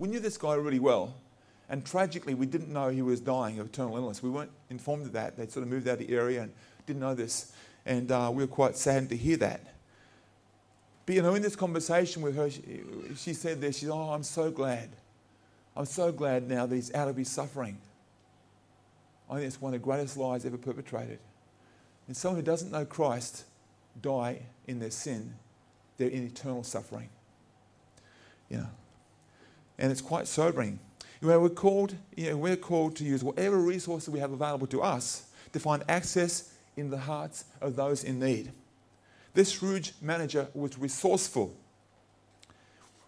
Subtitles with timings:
[0.00, 1.14] We knew this guy really well.
[1.68, 4.22] And tragically, we didn't know he was dying of terminal illness.
[4.22, 5.36] We weren't informed of that.
[5.36, 6.52] They'd sort of moved out of the area and
[6.86, 7.52] didn't know this.
[7.84, 9.60] And uh, we were quite saddened to hear that.
[11.04, 12.80] But, you know, in this conversation with her, she,
[13.14, 14.88] she said this, she said, Oh, I'm so glad.
[15.76, 17.76] I'm so glad now that he's out of his suffering.
[19.28, 21.18] I think it's one of the greatest lies ever perpetrated.
[22.08, 23.44] And someone who doesn't know Christ
[24.00, 25.34] die in their sin,
[25.98, 27.10] they're in eternal suffering.
[28.48, 28.68] You know.
[29.80, 30.78] And it's quite sobering.
[31.20, 34.66] You know, we're called, you know, we're called to use whatever resources we have available
[34.68, 38.52] to us to find access in the hearts of those in need.
[39.34, 41.54] This Scrooge manager was resourceful.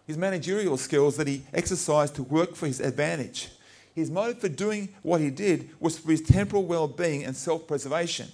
[0.05, 3.49] His managerial skills that he exercised to work for his advantage.
[3.95, 7.67] His motive for doing what he did was for his temporal well being and self
[7.67, 8.27] preservation,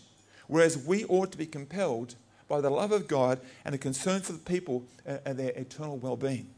[0.48, 2.16] whereas we ought to be compelled
[2.48, 5.98] by the love of God and the concern for the people uh, and their eternal
[5.98, 6.50] well being.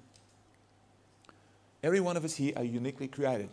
[1.83, 3.49] Every one of us here are uniquely created.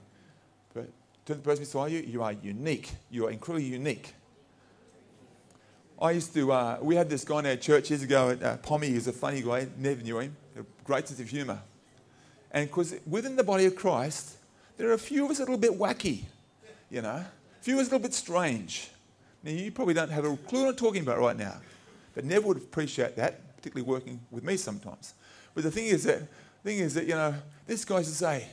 [0.74, 0.90] But
[1.26, 2.90] to the person beside you, you are unique.
[3.10, 4.14] You are incredibly unique.
[6.00, 8.56] I used to, uh, we had this guy in our church years ago at uh,
[8.58, 8.88] Pommy.
[8.88, 11.60] He was a funny guy, never knew him, a great sense of humour.
[12.52, 14.36] And because within the body of Christ,
[14.76, 16.22] there are a few of us a little bit wacky,
[16.88, 17.26] you know, a
[17.62, 18.90] few of us a little bit strange.
[19.42, 21.56] Now, you probably don't have a clue what I'm talking about right now,
[22.14, 25.14] but Nev would appreciate that, particularly working with me sometimes.
[25.54, 26.22] But the thing is that,
[26.68, 27.34] thing is that you know,
[27.66, 28.46] this guy's to say,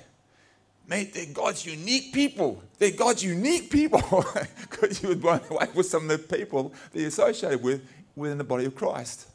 [0.88, 2.62] mate, they're God's unique people.
[2.80, 4.26] They're God's unique people.
[4.62, 7.82] Because you was blown away with some of the people that you're associated with
[8.16, 9.28] within the body of Christ.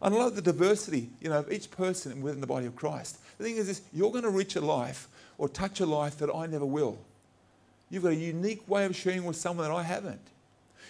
[0.00, 3.18] And I love the diversity, you know, of each person within the body of Christ.
[3.38, 6.32] The thing is this, you're going to reach a life or touch a life that
[6.32, 6.96] I never will.
[7.90, 10.20] You've got a unique way of sharing with someone that I haven't.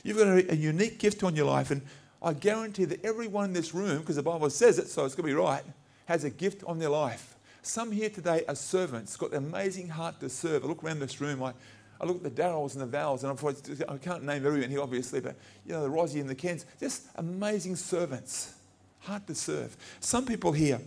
[0.02, 1.80] You've got a, a unique gift on your life, and
[2.22, 5.28] I guarantee that everyone in this room, because the Bible says it, so it's going
[5.28, 5.64] to be right,
[6.06, 7.33] has a gift on their life.
[7.66, 10.64] Some here today are servants, got an amazing heart to serve.
[10.64, 11.54] I look around this room, I,
[11.98, 15.20] I look at the Darrells and the Vals, and I can't name everyone here, obviously,
[15.20, 15.34] but
[15.64, 18.52] you know, the Rosie and the Kens, just amazing servants,
[19.00, 19.78] heart to serve.
[20.00, 20.78] Some people here,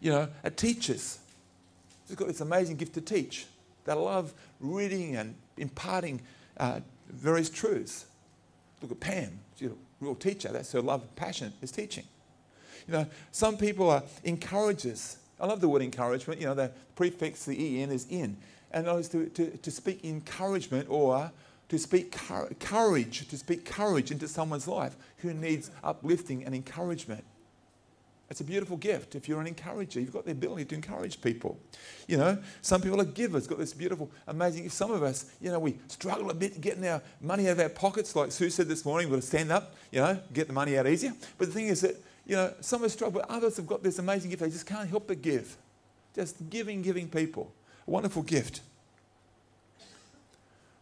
[0.00, 1.18] you know, are teachers.
[2.06, 3.46] They've got this amazing gift to teach.
[3.84, 6.20] They love reading and imparting
[6.56, 8.06] uh, various truths.
[8.80, 10.50] Look at Pam, she's a real teacher.
[10.52, 12.04] That's her love, and passion is teaching.
[12.86, 15.16] You know, some people are encouragers.
[15.40, 16.40] I love the word encouragement.
[16.40, 18.36] You know, the prefix, the en, is in.
[18.70, 21.30] And that is to, to, to speak encouragement or
[21.68, 22.12] to speak
[22.60, 27.24] courage, to speak courage into someone's life who needs uplifting and encouragement.
[28.30, 30.00] It's a beautiful gift if you're an encourager.
[30.00, 31.58] You've got the ability to encourage people.
[32.08, 34.68] You know, some people are givers, got this beautiful, amazing.
[34.70, 37.68] Some of us, you know, we struggle a bit getting our money out of our
[37.68, 38.16] pockets.
[38.16, 40.78] Like Sue said this morning, we've got to stand up, you know, get the money
[40.78, 41.12] out easier.
[41.38, 41.96] But the thing is that,
[42.26, 44.42] you know, some of us struggle, but others have got this amazing gift.
[44.42, 45.56] They just can't help but give.
[46.14, 47.52] Just giving, giving people.
[47.86, 48.60] A wonderful gift.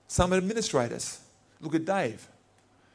[0.07, 1.21] Some administrators.
[1.61, 2.27] Look at Dave.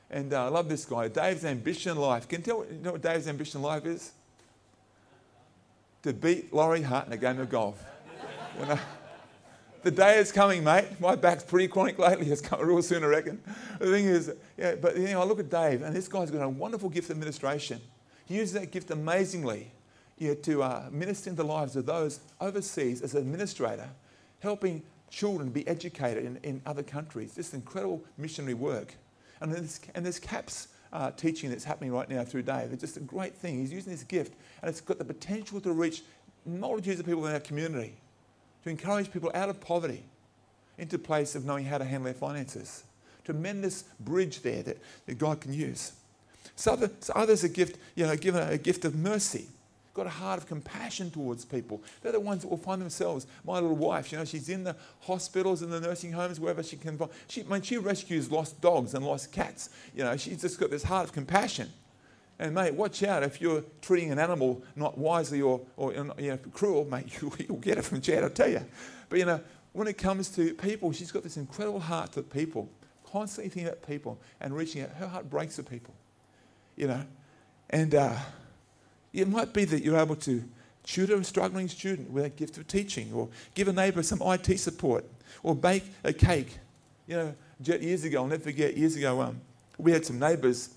[0.09, 1.09] And uh, I love this guy.
[1.09, 2.28] Dave's ambition in life.
[2.28, 4.12] Can you tell you know what Dave's ambition in life is?
[6.08, 7.84] to beat Laurie Hart in a game of golf.
[8.59, 8.79] You know?
[9.84, 10.85] The day is coming, mate.
[11.00, 12.28] My back's pretty chronic lately.
[12.28, 13.41] It's coming real soon, I reckon.
[13.79, 16.41] The thing is, yeah, but you know, I look at Dave, and this guy's got
[16.41, 17.79] a wonderful gift of administration.
[18.28, 19.72] He uses that gift amazingly
[20.18, 23.90] you know, to uh, minister in the lives of those overseas as an administrator,
[24.40, 27.34] helping children be educated in, in other countries.
[27.34, 28.96] This incredible missionary work.
[29.40, 32.74] And there's, and there's CAPS uh, teaching that's happening right now through Dave.
[32.74, 33.60] It's just a great thing.
[33.60, 36.04] He's using this gift, and it's got the potential to reach
[36.46, 37.94] multitudes of people in our community,
[38.64, 40.04] to encourage people out of poverty
[40.78, 42.84] into a place of knowing how to handle their finances.
[43.24, 45.94] Tremendous bridge there that, that God can use.
[46.57, 49.47] So, other, so others are gift, you know, given a, gift of mercy
[49.94, 51.81] got a heart of compassion towards people.
[52.01, 53.25] They're the ones that will find themselves.
[53.44, 56.78] My little wife, you know, she's in the hospitals and the nursing homes, wherever she
[56.78, 57.09] can find.
[57.28, 60.84] She, when she rescues lost dogs and lost cats, you know, she's just got this
[60.84, 61.69] heart of compassion.
[62.40, 66.38] And mate, watch out if you're treating an animal not wisely or, or you know,
[66.53, 68.63] cruel, mate, you, will get it from Chad, I tell you.
[69.09, 69.41] But you know,
[69.73, 72.70] when it comes to people, she's got this incredible heart for people,
[73.03, 74.91] constantly thinking about people and reaching out.
[74.91, 75.96] Her heart breaks for people,
[76.78, 77.03] you know.
[77.70, 78.16] And uh,
[79.12, 80.44] it might be that you're able to
[80.84, 84.58] tutor a struggling student with a gift of teaching, or give a neighbour some IT
[84.59, 85.03] support,
[85.44, 86.58] or bake a cake.
[87.08, 87.35] You know,
[87.66, 89.41] years ago, I'll never forget, years ago, um,
[89.78, 90.70] we had some neighbours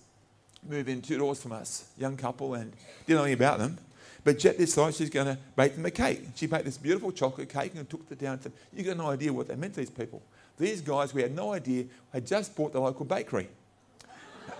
[0.68, 2.72] move in two doors from us, young couple, and
[3.06, 3.78] didn't know anything about them.
[4.22, 6.22] But Jet decided she's going to bake them a cake.
[6.34, 8.52] She baked this beautiful chocolate cake and took it down to them.
[8.74, 10.20] You got no idea what that meant to these people.
[10.58, 13.48] These guys, we had no idea, had just bought the local bakery.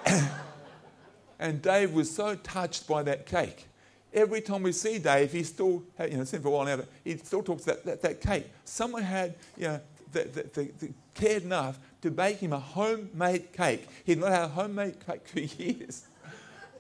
[1.41, 3.67] And Dave was so touched by that cake.
[4.13, 6.89] every time we see Dave, he still, you know, seen for a while now, but
[7.03, 8.47] he still talks that, that, that cake.
[8.65, 9.81] Someone had, you know,
[10.13, 13.89] that, that, that cared enough to bake him a homemade cake.
[14.05, 16.07] He'd not had a homemade cake for years.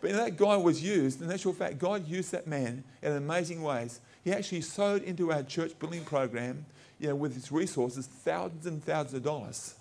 [0.00, 3.12] But you know, that guy was used, in actual fact, God used that man in
[3.12, 4.00] amazing ways.
[4.24, 6.66] He actually sowed into our church building program,
[6.98, 9.74] you know, with his resources, thousands and thousands of dollars.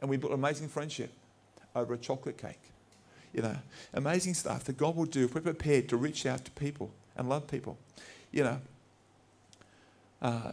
[0.00, 1.10] And we built an amazing friendship
[1.74, 2.60] over a chocolate cake.
[3.34, 3.56] You know,
[3.92, 7.28] amazing stuff that God will do if we're prepared to reach out to people and
[7.28, 7.76] love people.
[8.30, 8.60] You know,
[10.22, 10.52] uh,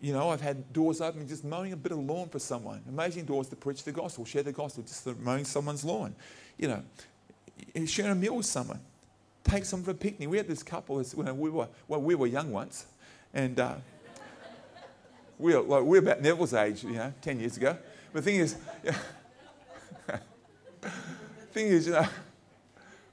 [0.00, 2.82] you know, I've had doors open just mowing a bit of lawn for someone.
[2.88, 6.14] Amazing doors to preach the gospel, share the gospel, just mowing someone's lawn.
[6.58, 6.82] You know,
[7.86, 8.80] sharing a meal with someone,
[9.44, 10.28] take someone for a picnic.
[10.28, 12.86] We had this couple when we were well, we were young once,
[13.34, 13.74] and uh,
[15.38, 17.76] we were like, we are about Neville's age, you know, ten years ago.
[18.12, 18.56] But the thing is,
[21.52, 22.06] thing is, you know,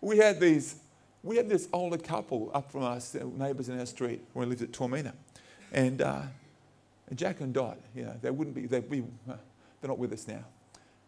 [0.01, 0.75] we had these,
[1.23, 4.61] we had this older couple up from us, neighbours in our street when we lived
[4.61, 5.13] at Toormina,
[5.71, 6.21] and, uh,
[7.15, 9.33] Jack and Dot, you know, they wouldn't be, they'd be, uh,
[9.79, 10.43] they're not with us now,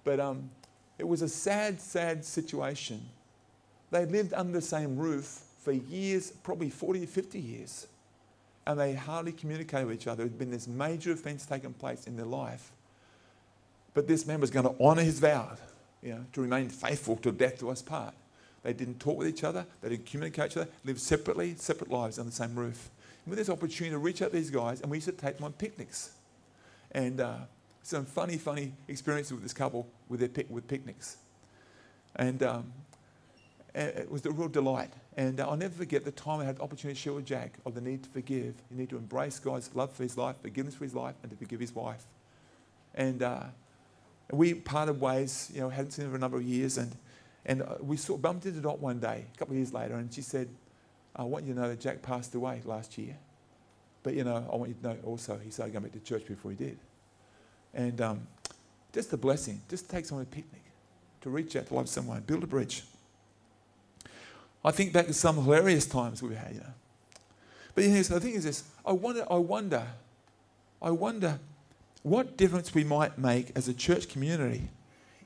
[0.04, 0.50] but um,
[0.98, 3.02] it was a sad, sad situation.
[3.92, 7.88] They lived under the same roof for years, probably 40 or 50 years,
[8.66, 10.24] and they hardly communicated with each other.
[10.24, 12.72] There had been this major offence taking place in their life.
[13.94, 15.58] But this man was going to honour his vow,
[16.01, 18.13] you know, to remain faithful till death do us part.
[18.63, 21.92] They didn't talk with each other, they didn't communicate with each other, lived separately, separate
[21.92, 22.90] lives under the same roof.
[23.25, 25.38] And with this opportunity to reach out to these guys, and we used to take
[25.38, 26.12] them on picnics.
[26.92, 27.36] And uh,
[27.84, 31.18] some funny, funny experiences with this couple with their pic- with picnics.
[32.16, 32.74] And um,
[33.75, 34.92] it was a real delight.
[35.18, 37.54] And uh, I'll never forget the time I had the opportunity to share with Jack
[37.66, 38.56] of the need to forgive.
[38.72, 41.38] You need to embrace God's love for his life, forgiveness for his life, and to
[41.38, 42.04] forgive his wife.
[42.96, 43.44] And uh,
[44.31, 46.78] we parted ways, you know, hadn't seen her for a number of years.
[46.78, 46.96] And,
[47.46, 50.14] and uh, we saw, bumped into Dot one day, a couple of years later, and
[50.14, 50.50] she said,
[51.16, 53.18] I want you to know that Jack passed away last year.
[54.04, 56.26] But, you know, I want you to know also he started going back to church
[56.26, 56.78] before he did.
[57.74, 58.28] And um,
[58.94, 60.62] just a blessing, just take someone to a picnic,
[61.22, 62.84] to reach out to love someone, build a bridge.
[64.64, 66.74] I think back to some hilarious times we've had, you know.
[67.75, 69.88] But you know, so the thing is this I wonder, I wonder,
[70.82, 71.40] I wonder
[72.04, 74.69] what difference we might make as a church community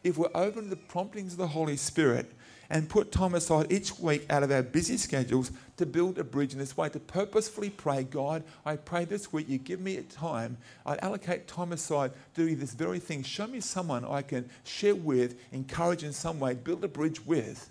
[0.03, 2.31] if we're open to the promptings of the Holy Spirit
[2.69, 6.53] and put time aside each week out of our busy schedules to build a bridge
[6.53, 10.03] in this way, to purposefully pray, God, I pray this week you give me a
[10.03, 13.23] time, I allocate time aside do this very thing.
[13.23, 17.69] Show me someone I can share with, encourage in some way, build a bridge with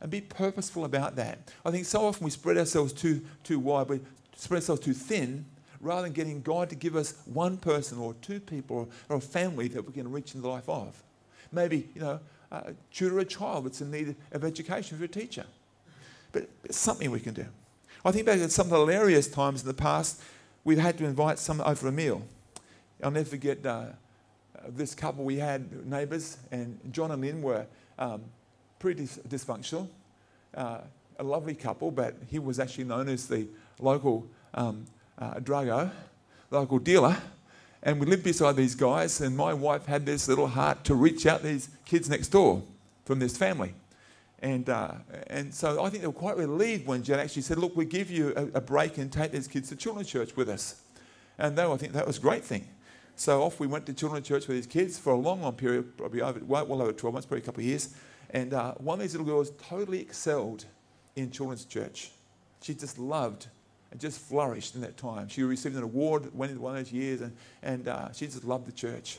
[0.00, 1.52] and be purposeful about that.
[1.64, 4.00] I think so often we spread ourselves too, too wide, we
[4.34, 5.44] spread ourselves too thin,
[5.80, 9.68] rather than getting God to give us one person or two people or, a family
[9.68, 11.02] that we can reach in the life of.
[11.52, 12.20] Maybe, you know,
[12.52, 15.46] uh, tutor a child that's in need of education for a teacher.
[16.32, 17.46] But it's something we can do.
[18.04, 20.22] I think back at some hilarious times in the past,
[20.64, 22.22] we've had to invite someone over a meal.
[23.02, 23.86] I'll never forget uh,
[24.68, 27.66] this couple we had, neighbours, and John and Lynn were
[27.98, 28.22] um,
[28.78, 29.88] pretty dysfunctional.
[30.54, 30.80] Uh,
[31.18, 33.46] a lovely couple, but he was actually known as the
[33.78, 34.86] local um,
[35.20, 35.90] uh, Drago,
[36.50, 37.16] local dealer.
[37.82, 41.24] And we lived beside these guys, and my wife had this little heart to reach
[41.26, 42.62] out these kids next door
[43.04, 43.74] from this family.
[44.42, 44.92] And, uh,
[45.28, 48.10] and so I think they were quite relieved when Jen actually said, Look, we give
[48.10, 50.82] you a, a, break and take these kids to children's church with us.
[51.38, 52.66] And they, I think that was a great thing.
[53.16, 55.96] So off we went to children's church with these kids for a long, long period,
[55.98, 57.94] probably over, well, well over 12 months, probably a couple of years.
[58.30, 60.64] And uh, one of these little girls totally excelled
[61.16, 62.12] in children's church.
[62.62, 63.48] She just loved
[63.90, 65.28] and just flourished in that time.
[65.28, 68.72] She received an award one of those years, and, and uh, she just loved the
[68.72, 69.18] church.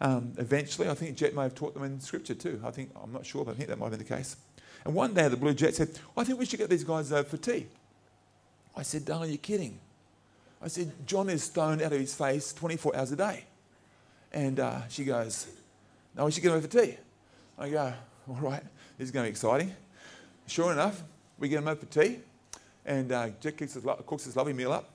[0.00, 2.60] Um, eventually, I think Jet may have taught them in Scripture too.
[2.64, 4.36] I think I'm not sure, but I think that might have been the case.
[4.84, 7.28] And one day, the Blue Jet said, "I think we should get these guys over
[7.28, 7.66] for tea."
[8.76, 9.78] I said, "Darling, you're kidding."
[10.60, 13.44] I said, "John is stoned out of his face 24 hours a day,"
[14.32, 15.46] and uh, she goes,
[16.16, 16.96] "No, we should get them over for tea."
[17.58, 17.92] I go,
[18.28, 18.62] all right,
[18.98, 19.72] this is going to be exciting.
[20.46, 21.02] Sure enough,
[21.38, 22.18] we get them over for tea,
[22.84, 24.90] and uh, Jack cooks his, cooks his lovely meal up,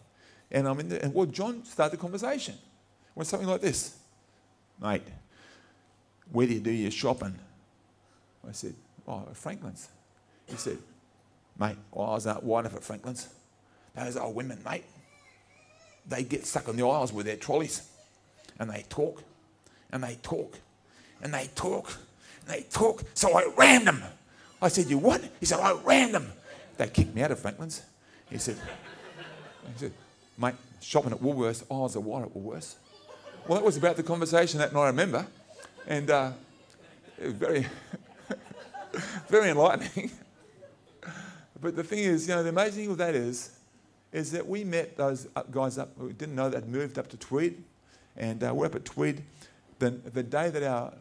[0.52, 2.56] and I'm in there, and well, John started the conversation
[3.16, 3.98] with something like this,
[4.82, 5.04] mate.
[6.32, 7.38] Where do you do your shopping?
[8.48, 8.76] I said,
[9.08, 9.90] oh, at Franklin's.
[10.46, 10.78] He said,
[11.60, 13.30] mate, well, I was out wide enough at Franklin's.
[13.96, 14.84] Those old women, mate,
[16.08, 17.90] they get stuck on the aisles with their trolleys,
[18.60, 19.24] and they talk,
[19.92, 20.60] and they talk,
[21.22, 21.98] and they talk
[22.48, 24.04] and they talk, so I rammed them.
[24.62, 25.22] I said, You what?
[25.40, 26.32] He said, I rammed them.
[26.78, 27.82] They kicked me out of Franklin's.
[28.30, 28.58] He said,
[29.74, 29.92] he said
[30.38, 32.76] Mate, shopping at Woolworths, oh, I was a while at Woolworths.
[33.48, 35.26] Well, that was about the conversation that night, I remember.
[35.88, 36.32] And uh,
[37.20, 37.66] it was very,
[39.28, 40.12] very enlightening.
[41.60, 43.58] But the thing is, you know, the amazing thing with that is,
[44.12, 47.64] is that we met those guys up, we didn't know they'd moved up to Tweed,
[48.16, 49.24] and uh, we're up at Tweed.
[49.80, 50.94] The, the day that our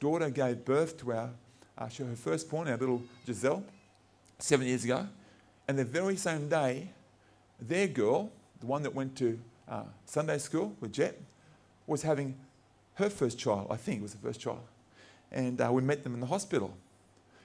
[0.00, 1.30] daughter gave birth to our,
[1.78, 3.62] uh, her firstborn, our little Giselle,
[4.40, 5.06] seven years ago,
[5.70, 6.90] and the very same day,
[7.60, 11.16] their girl, the one that went to uh, Sunday school with Jet,
[11.86, 12.34] was having
[12.94, 13.68] her first child.
[13.70, 14.62] I think it was the first child.
[15.30, 16.76] And uh, we met them in the hospital.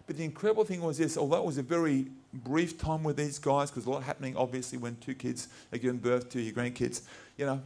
[0.07, 3.37] But the incredible thing was this although it was a very brief time with these
[3.37, 7.03] guys, because a lot happening obviously when two kids are giving birth to your grandkids,
[7.37, 7.61] you know,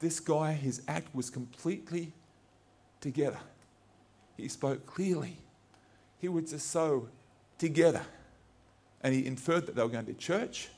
[0.00, 2.12] this guy, his act was completely
[3.00, 3.40] together.
[4.36, 5.38] He spoke clearly.
[6.20, 7.08] He was just so
[7.56, 8.02] together.
[9.04, 10.68] And he inferred that they were going to church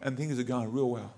[0.00, 1.12] and things are going real well.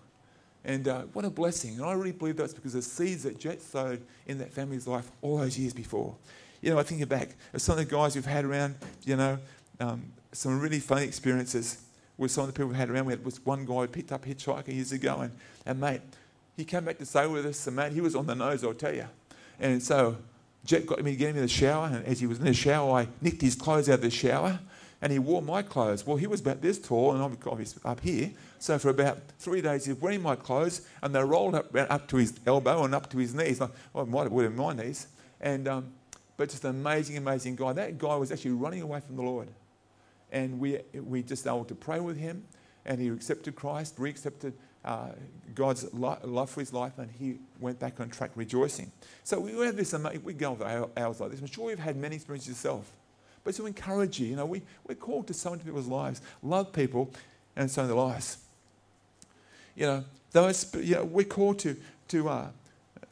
[0.65, 1.77] And uh, what a blessing.
[1.77, 5.11] And I really believe that's because the seeds that Jet sowed in that family's life
[5.23, 6.15] all those years before.
[6.61, 8.75] You know, I think back of some of the guys we've had around,
[9.05, 9.39] you know,
[9.81, 11.83] um, some really funny experiences
[12.19, 13.07] with some of the people we've had around.
[13.07, 15.33] We had was one guy who picked up hitchhiker years ago, and,
[15.65, 16.01] and mate,
[16.57, 18.75] he came back to stay with us, and mate, he was on the nose, I'll
[18.75, 19.07] tell you.
[19.61, 20.17] And so
[20.65, 22.53] Jet got me to get him in the shower, and as he was in the
[22.53, 24.59] shower, I nicked his clothes out of the shower,
[25.01, 26.07] and he wore my clothes.
[26.07, 28.33] Well, he was about this tall, and I'm obviously up here.
[28.59, 32.09] So for about three days, he was wearing my clothes, and they rolled up, up
[32.09, 33.61] to his elbow and up to his knees.
[33.61, 35.07] Like, well, I might have worn my knees.
[35.41, 35.93] And, um,
[36.37, 37.73] but just an amazing, amazing guy.
[37.73, 39.49] That guy was actually running away from the Lord.
[40.33, 42.45] And we, we just able to pray with him,
[42.85, 44.53] and he accepted Christ, re-accepted
[44.85, 45.11] uh,
[45.55, 48.91] God's love for his life, and he went back on track rejoicing.
[49.23, 51.41] So we have this, amazing, we go over hours like this.
[51.41, 52.91] I'm sure you've had many experiences yourself.
[53.45, 56.73] But to encourage you, you know, we, we're called to sow into people's lives, love
[56.73, 57.11] people,
[57.57, 58.39] and sow their lives.
[59.75, 61.77] You know, those, you know, we're called to,
[62.09, 62.49] to uh,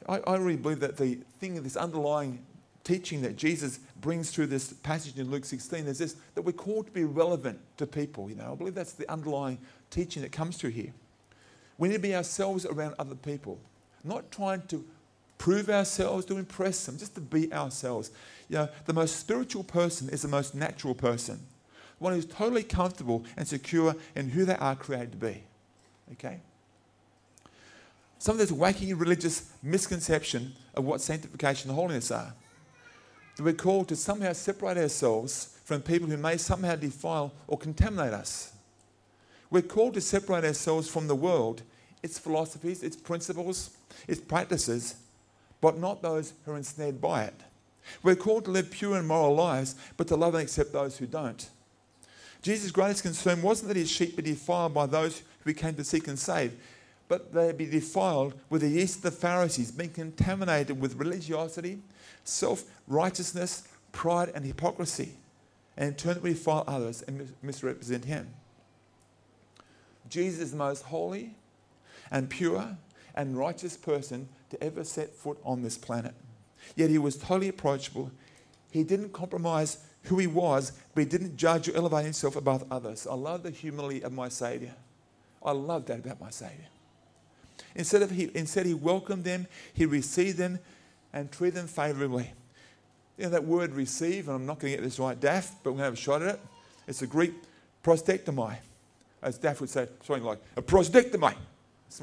[0.08, 2.44] I, I really believe that the thing, this underlying
[2.84, 6.86] teaching that Jesus brings through this passage in Luke 16 is this that we're called
[6.86, 8.30] to be relevant to people.
[8.30, 9.58] You know, I believe that's the underlying
[9.90, 10.92] teaching that comes through here.
[11.78, 13.58] We need to be ourselves around other people,
[14.04, 14.84] not trying to
[15.38, 18.10] prove ourselves to impress them, just to be ourselves.
[18.48, 21.40] You know, the most spiritual person is the most natural person,
[21.98, 25.42] one who's totally comfortable and secure in who they are created to be.
[26.12, 26.40] Okay?
[28.18, 32.32] Some of this wacky religious misconception of what sanctification and holiness are.
[33.36, 38.14] That we're called to somehow separate ourselves from people who may somehow defile or contaminate
[38.14, 38.52] us.
[39.50, 41.62] We're called to separate ourselves from the world,
[42.02, 43.76] its philosophies, its principles,
[44.08, 44.96] its practices,
[45.60, 47.34] but not those who are ensnared by it.
[48.02, 51.06] We're called to live pure and moral lives, but to love and accept those who
[51.06, 51.48] don't.
[52.42, 55.84] Jesus' greatest concern wasn't that his sheep be defiled by those who he came to
[55.84, 56.52] seek and save,
[57.08, 61.78] but they be defiled with the yeast of the Pharisees, being contaminated with religiosity,
[62.24, 65.14] self righteousness, pride, and hypocrisy,
[65.76, 68.28] and in turn defile others and misrepresent him.
[70.08, 71.34] Jesus is the most holy
[72.10, 72.76] and pure
[73.14, 76.14] and righteous person to ever set foot on this planet.
[76.74, 78.10] Yet he was totally approachable.
[78.70, 83.06] He didn't compromise who he was, but he didn't judge or elevate himself above others.
[83.06, 84.74] I love the humility of my Savior.
[85.44, 86.66] I love that about my Savior.
[87.74, 90.58] Instead, of he, instead, he welcomed them, he received them,
[91.12, 92.30] and treated them favorably.
[93.16, 95.70] You know that word receive, and I'm not going to get this right, daft, but
[95.70, 96.40] we're going to have a shot at it.
[96.86, 97.32] It's a Greek
[97.82, 98.56] prostectomy
[99.26, 101.34] as Daff would say, something like a prostatectomy.
[101.88, 101.98] Is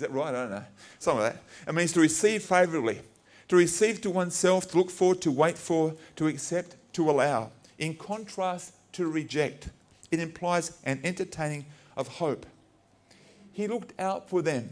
[0.00, 0.28] that right?
[0.28, 0.64] I don't know.
[0.98, 1.42] Something like that.
[1.68, 3.00] It means to receive favourably,
[3.48, 7.50] to receive to oneself, to look forward, to wait for, to accept, to allow.
[7.78, 9.70] In contrast to reject,
[10.10, 12.46] it implies an entertaining of hope.
[13.52, 14.70] He looked out for them.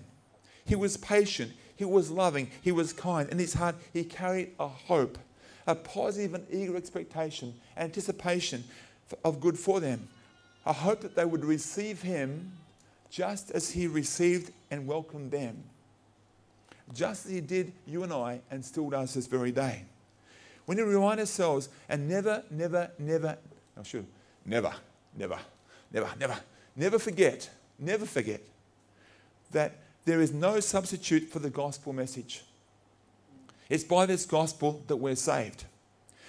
[0.65, 1.53] He was patient.
[1.77, 2.51] He was loving.
[2.63, 3.29] He was kind.
[3.31, 5.19] In his heart, he carried a hope,
[5.67, 8.65] a positive and eager expectation, anticipation
[9.25, 10.09] of good for them.
[10.67, 12.53] a hope that they would receive him
[13.11, 15.63] just as he received and welcomed them.
[16.95, 19.83] Just as he did you and I and still does this very day.
[20.67, 23.39] We need to remind ourselves and never, never, never,
[23.79, 24.07] I should,
[24.45, 24.73] never,
[25.17, 25.39] never,
[25.93, 26.37] never, never,
[26.75, 27.49] never forget,
[27.79, 28.41] never forget
[29.53, 32.43] that there is no substitute for the gospel message.
[33.69, 35.65] It's by this gospel that we're saved.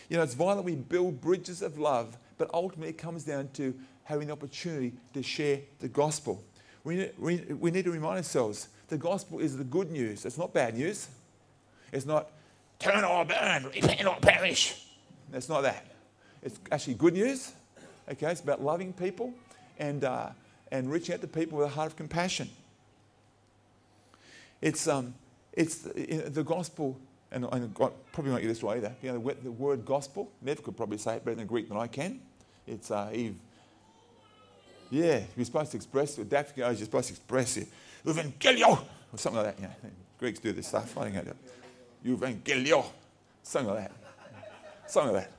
[0.10, 3.76] You know, it's vital we build bridges of love, but ultimately it comes down to
[4.04, 6.44] having the opportunity to share the gospel.
[6.88, 10.26] We we, we need to remind ourselves the gospel is the good news.
[10.26, 11.10] It's not bad news.
[11.92, 12.32] It's not
[12.80, 14.86] turn or burn, repent or perish.
[15.34, 15.86] It's not that.
[16.42, 17.52] It's actually good news.
[18.10, 19.34] Okay, it's about loving people
[19.78, 20.30] and, uh,
[20.72, 22.50] and reaching out to people with a heart of compassion.
[24.62, 25.14] It's, um,
[25.52, 26.98] it's the, the gospel,
[27.34, 27.60] and I
[28.14, 28.96] probably won't get this right either.
[29.02, 31.76] You know, the, the word gospel, Nev could probably say it better in Greek than
[31.76, 32.22] I can.
[32.66, 33.36] It's uh, Eve
[34.90, 36.30] Yeah, you're supposed to express it.
[36.30, 37.68] Daft goes, you're supposed to express it.
[38.06, 38.80] Evangelio!
[39.14, 39.62] Or something like that.
[39.62, 39.90] Know,
[40.20, 40.98] Greeks do this stuff.
[40.98, 41.34] I don't know.
[42.16, 42.86] Evangelio!
[43.44, 43.92] Something like that.
[44.90, 45.32] Something like that.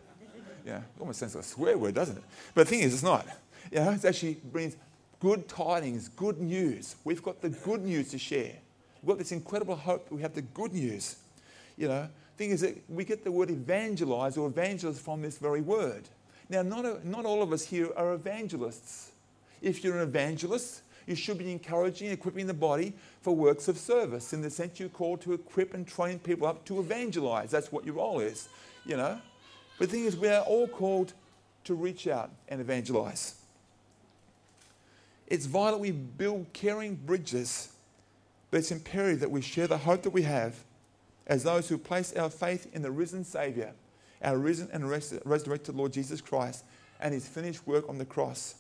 [0.67, 2.23] Yeah, it almost sounds like a swear word, doesn't it?
[2.55, 3.27] But the thing is, it's not.
[3.73, 4.77] You know, it actually brings
[5.21, 6.97] good tidings, good news.
[7.05, 8.55] We've got the good news to share.
[9.03, 11.17] We've got this incredible hope that we have the good news.
[11.77, 15.39] You know, the thing is that we get the word evangelize or evangelist from this
[15.39, 16.09] very word.
[16.51, 19.13] Now, not, a, not all of us here are evangelists.
[19.63, 23.79] If you're an evangelist, you should be encouraging, and equipping the body for works of
[23.79, 27.51] service in the sense you're called to equip and train people up to evangelize.
[27.51, 28.49] That's what your role is,
[28.85, 29.19] you know.
[29.79, 31.15] But the thing is, we are all called
[31.65, 33.37] to reach out and evangelize.
[35.27, 37.73] It's vital we build caring bridges,
[38.51, 40.63] but it's imperative that we share the hope that we have
[41.27, 43.73] as those who place our faith in the risen Savior,
[44.23, 46.65] our risen and resurrected Lord Jesus Christ,
[47.01, 48.55] and his finished work on the cross.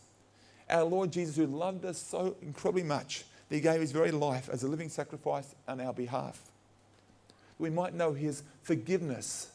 [0.71, 4.49] Our Lord Jesus, who loved us so incredibly much, that he gave his very life
[4.53, 6.41] as a living sacrifice on our behalf.
[7.59, 9.51] We might know his forgiveness,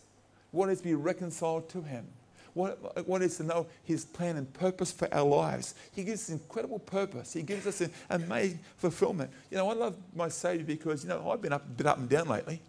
[0.51, 2.07] what is to be reconciled to him,
[2.53, 5.75] what, what is to know his plan and purpose for our lives.
[5.93, 7.33] He gives us incredible purpose.
[7.33, 9.31] He gives us an amazing fulfillment.
[9.49, 11.97] You know, I love my Savior because, you know, I've been up, a bit up
[11.97, 12.61] and down lately.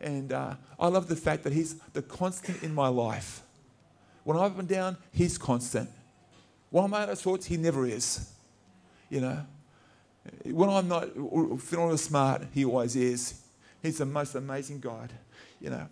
[0.00, 3.42] And uh, I love the fact that he's the constant in my life.
[4.24, 5.90] When I'm up and down, he's constant.
[6.70, 8.30] When I'm out of sorts, he never is.
[9.08, 9.46] You know,
[10.44, 11.08] when I'm not
[11.60, 13.42] feeling smart, he always is.
[13.82, 15.12] He's the most amazing God.
[15.60, 15.88] You know,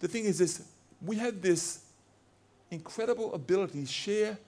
[0.00, 0.62] the thing is this
[1.00, 1.84] we have this
[2.70, 4.38] incredible ability to share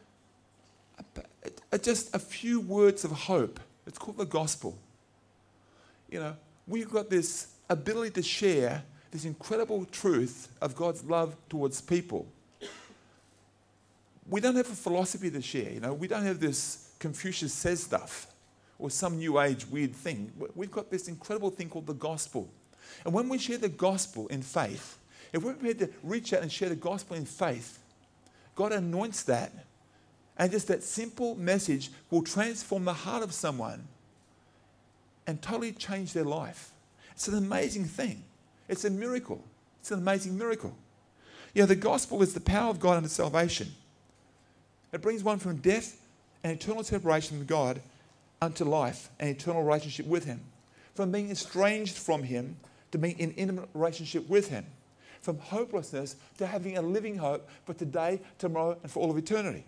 [1.80, 3.60] just a few words of hope.
[3.86, 4.76] It's called the gospel.
[6.10, 11.80] You know, we've got this ability to share this incredible truth of God's love towards
[11.80, 12.26] people.
[14.28, 17.82] We don't have a philosophy to share, you know, we don't have this Confucius says
[17.82, 18.26] stuff
[18.78, 20.32] or some new age weird thing.
[20.54, 22.48] We've got this incredible thing called the gospel.
[23.04, 24.98] And when we share the gospel in faith,
[25.32, 27.78] if we're prepared to reach out and share the gospel in faith,
[28.54, 29.52] God anoints that.
[30.36, 33.86] And just that simple message will transform the heart of someone
[35.26, 36.72] and totally change their life.
[37.12, 38.24] It's an amazing thing.
[38.68, 39.44] It's a miracle.
[39.80, 40.74] It's an amazing miracle.
[41.54, 43.68] You know, the gospel is the power of God unto salvation.
[44.92, 46.00] It brings one from death
[46.42, 47.80] and eternal separation from God
[48.42, 50.40] unto life and eternal relationship with Him.
[50.94, 52.56] From being estranged from Him
[52.92, 54.66] to being in intimate relationship with Him
[55.20, 59.64] from hopelessness to having a living hope for today, tomorrow, and for all of eternity.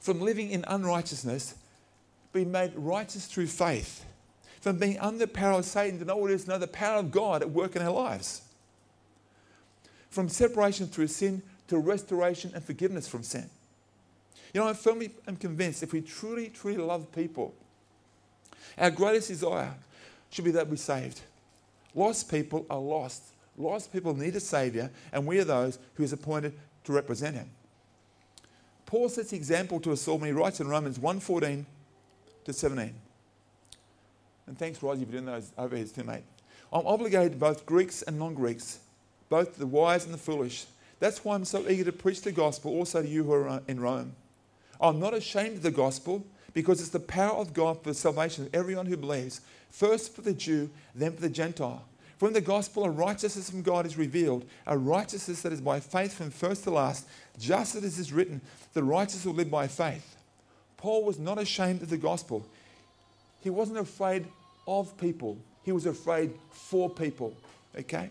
[0.00, 1.54] From living in unrighteousness,
[2.32, 4.04] being made righteous through faith.
[4.60, 6.66] From being under the power of Satan to know what it is to know the
[6.66, 8.42] power of God at work in our lives.
[10.10, 13.50] From separation through sin to restoration and forgiveness from sin.
[14.54, 17.54] You know, I firmly am convinced if we truly, truly love people,
[18.76, 19.74] our greatest desire
[20.30, 21.20] should be that we're saved.
[21.94, 23.22] Lost people are lost
[23.58, 27.50] Lost people need a Savior, and we are those who is appointed to represent Him.
[28.86, 31.64] Paul sets the example to us all when he writes in Romans 1.14
[32.44, 32.94] to 17.
[34.46, 36.22] And thanks, Rosie, for doing those overheads too, mate.
[36.72, 38.78] I'm obligated to both Greeks and non-Greeks,
[39.28, 40.64] both the wise and the foolish.
[41.00, 43.80] That's why I'm so eager to preach the gospel also to you who are in
[43.80, 44.12] Rome.
[44.80, 48.46] I'm not ashamed of the gospel because it's the power of God for the salvation
[48.46, 51.84] of everyone who believes, first for the Jew, then for the Gentile.
[52.18, 56.14] From the gospel, a righteousness from God is revealed, a righteousness that is by faith
[56.14, 57.06] from first to last,
[57.38, 58.40] just as it is written,
[58.74, 60.16] the righteous will live by faith.
[60.76, 62.44] Paul was not ashamed of the gospel.
[63.40, 64.26] He wasn't afraid
[64.66, 67.36] of people, he was afraid for people.
[67.78, 68.10] Okay?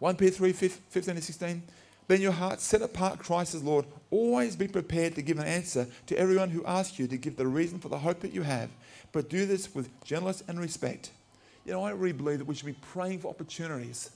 [0.00, 1.62] 1 Peter 3 15 and 16.
[2.08, 3.86] In your heart, set apart Christ as Lord.
[4.10, 7.46] Always be prepared to give an answer to everyone who asks you to give the
[7.46, 8.68] reason for the hope that you have.
[9.12, 11.10] But do this with gentleness and respect
[11.64, 14.10] you know, I really believe that we should be praying for opportunities.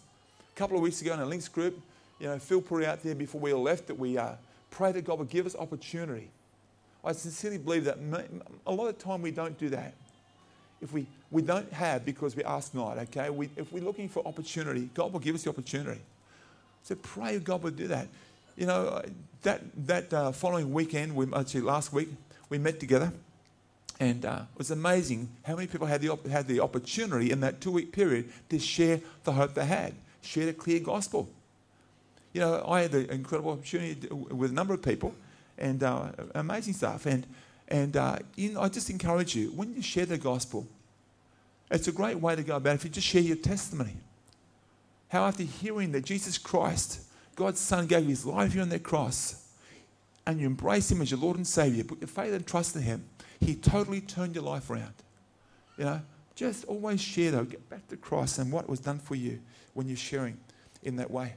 [0.54, 1.80] A couple of weeks ago in a links group,
[2.18, 4.32] you know, Phil put it out there before we left that we uh,
[4.70, 6.28] pray that God would give us opportunity.
[7.04, 7.98] I sincerely believe that
[8.66, 9.94] a lot of time we don't do that.
[10.82, 13.30] If we, we don't have because we ask not, okay?
[13.30, 16.00] We, if we're looking for opportunity, God will give us the opportunity.
[16.86, 18.06] So pray God would do that.
[18.56, 19.02] You know,
[19.42, 22.08] that, that uh, following weekend, we, actually last week,
[22.48, 23.12] we met together
[23.98, 27.40] and uh, it was amazing how many people had the, op- had the opportunity in
[27.40, 31.28] that two week period to share the hope they had, share the clear gospel.
[32.32, 35.12] You know, I had the incredible opportunity with a number of people
[35.58, 37.06] and uh, amazing stuff.
[37.06, 37.26] And,
[37.66, 38.18] and uh,
[38.60, 40.68] I just encourage you, when you share the gospel,
[41.68, 43.96] it's a great way to go about it if you just share your testimony.
[45.16, 47.00] How after hearing that Jesus Christ,
[47.36, 49.48] God's Son, gave his life here on that cross,
[50.26, 52.82] and you embrace Him as your Lord and Savior, put your faith and trust in
[52.82, 53.08] Him,
[53.40, 54.92] He totally turned your life around.
[55.78, 56.02] You know,
[56.34, 57.44] just always share, though.
[57.44, 59.40] Get back to Christ and what was done for you
[59.72, 60.36] when you're sharing
[60.82, 61.32] in that way.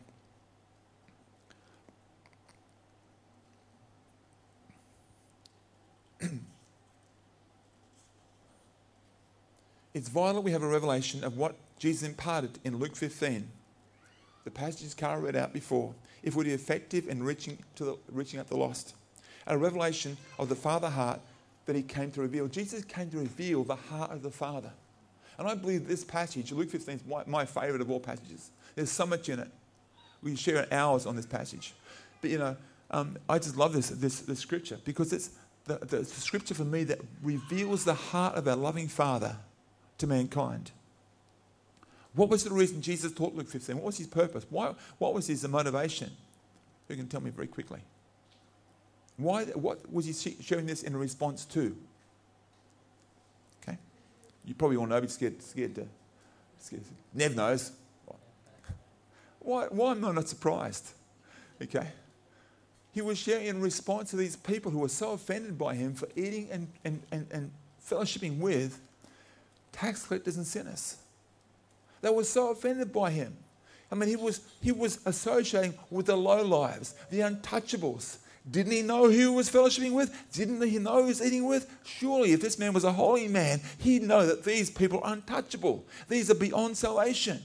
[9.94, 13.50] it's vital we have a revelation of what Jesus imparted in Luke 15.
[14.50, 15.94] The passages Carl read out before.
[16.24, 18.96] If we're effective in reaching, to the, reaching out the lost.
[19.46, 21.22] A revelation of the Father heart
[21.68, 22.48] that he came to reveal.
[22.48, 24.72] Jesus came to reveal the heart of the Father.
[25.38, 28.50] And I believe this passage, Luke 15, is my, my favorite of all passages.
[28.74, 29.52] There's so much in it.
[30.24, 31.76] We share hours on this passage.
[32.20, 32.58] But you know,
[32.90, 35.30] um, I just love this, this, this scripture because it's
[35.66, 39.36] the, the scripture for me that reveals the heart of our loving Father
[40.00, 40.72] to mankind.
[42.16, 43.76] What was the reason Jesus taught Luke 15?
[43.76, 44.46] What was his purpose?
[44.50, 46.12] Why, what was his motivation?
[46.88, 47.80] Who can tell me very quickly?
[49.18, 51.76] Why, what was he sharing this in response to?
[53.62, 53.78] Okay?
[54.46, 55.86] You probably all know, but scared, scared to.
[56.60, 56.84] Scared.
[57.14, 57.72] Nev knows.
[59.40, 60.92] Why, why am I not surprised?
[61.62, 61.88] Okay?
[62.92, 66.08] He was sharing in response to these people who were so offended by him for
[66.16, 67.52] eating and, and, and, and
[67.88, 68.82] fellowshipping with
[69.72, 70.98] tax collectors and sinners.
[72.02, 73.36] They were so offended by him.
[73.92, 78.18] I mean, he was, he was associating with the low lives, the untouchables.
[78.50, 80.32] Didn't he know who he was fellowshipping with?
[80.32, 81.70] Didn't he know who he was eating with?
[81.84, 85.86] Surely, if this man was a holy man, he'd know that these people are untouchable.
[86.08, 87.44] These are beyond salvation.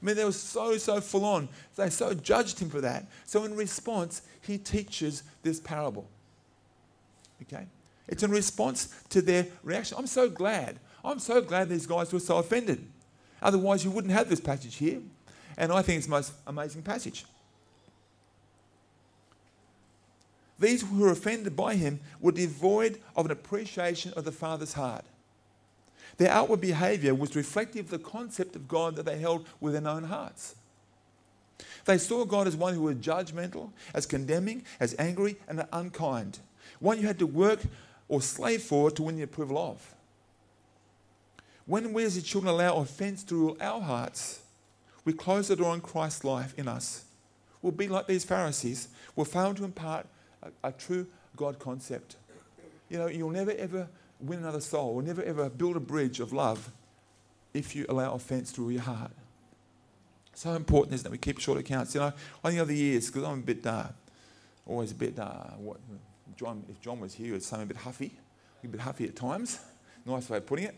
[0.00, 1.48] I mean, they were so, so full on.
[1.76, 3.06] They so judged him for that.
[3.26, 6.08] So, in response, he teaches this parable.
[7.42, 7.66] Okay?
[8.08, 9.96] It's in response to their reaction.
[9.98, 10.78] I'm so glad.
[11.04, 12.86] I'm so glad these guys were so offended.
[13.42, 15.00] Otherwise, you wouldn't have this passage here.
[15.56, 17.24] And I think it's the most amazing passage.
[20.58, 25.04] These who were offended by him were devoid of an appreciation of the Father's heart.
[26.18, 29.94] Their outward behavior was reflective of the concept of God that they held within their
[29.94, 30.54] own hearts.
[31.86, 36.40] They saw God as one who was judgmental, as condemning, as angry, and unkind.
[36.78, 37.60] One you had to work
[38.08, 39.94] or slave for to win the approval of.
[41.66, 44.40] When we as children allow offense to rule our hearts,
[45.04, 47.04] we close the door on Christ's life in us.
[47.62, 48.88] We'll be like these Pharisees.
[49.14, 50.06] We'll fail to impart
[50.42, 52.16] a, a true God concept.
[52.88, 53.88] You know, you'll never ever
[54.20, 56.70] win another soul, or never ever build a bridge of love
[57.54, 59.12] if you allow offense to rule your heart.
[60.34, 61.94] So important is that we keep short accounts.
[61.94, 62.12] You know,
[62.44, 63.88] over the years, because I'm a bit, uh,
[64.66, 65.78] always a bit, uh, what,
[66.36, 68.12] John, if John was here, he would say I'm a bit huffy,
[68.62, 69.58] a bit huffy at times.
[70.06, 70.76] Nice way of putting it.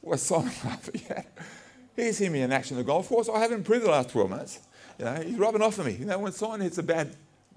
[0.00, 1.26] What's Simon at?
[1.96, 3.28] He's seen me in action on the golf course.
[3.28, 4.60] I haven't improved the last 12 months.
[4.98, 5.92] You know, he's rubbing off on me.
[5.92, 7.14] You know, when Simon hits a bad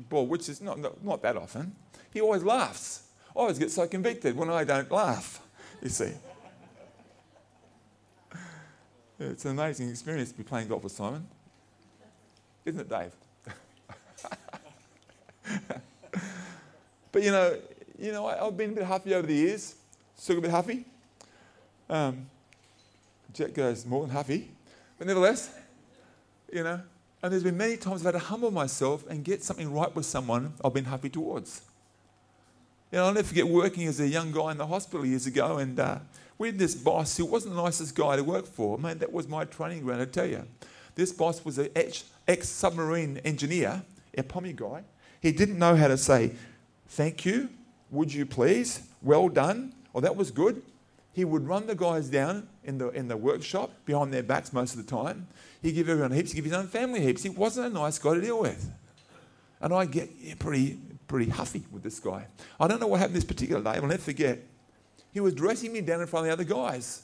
[0.10, 1.76] ball, which is not, not, not that often,
[2.12, 3.04] he always laughs.
[3.36, 5.42] I always get so convicted when I don't laugh,
[5.82, 6.12] you see.
[9.20, 11.26] It's an amazing experience to be playing golf with Simon.
[12.66, 13.14] Isn't it, Dave?
[17.12, 17.58] but you know,
[17.98, 19.76] you know, I, have been a bit huffy over the years.
[20.18, 20.84] Still a bit huffy.
[21.90, 22.26] Um,
[23.34, 24.52] Jet goes more than happy.
[24.98, 25.52] But nevertheless,
[26.52, 26.82] you know,
[27.24, 30.06] and there's been many times I've had to humble myself and get something right with
[30.06, 31.62] someone I've been happy towards.
[32.91, 35.58] You know, I'll never forget working as a young guy in the hospital years ago,
[35.58, 35.98] and uh,
[36.38, 38.78] we had this boss who wasn't the nicest guy to work for.
[38.78, 40.46] Man, that was my training ground, I tell you.
[40.93, 43.82] This boss was an ex submarine engineer,
[44.15, 44.84] a pommy guy.
[45.22, 46.34] He didn't know how to say,
[46.88, 47.50] thank you,
[47.89, 50.62] would you please, well done, or that was good.
[51.13, 54.76] He would run the guys down in the, in the workshop behind their backs most
[54.76, 55.28] of the time.
[55.62, 57.23] He'd give everyone heaps, he'd give his own family heaps.
[57.23, 58.71] He wasn't a nice guy to deal with.
[59.62, 62.26] And I get pretty pretty huffy with this guy.
[62.60, 64.39] I don't know what happened this particular day, I'll never forget.
[65.13, 67.04] He was dressing me down in front of the other guys.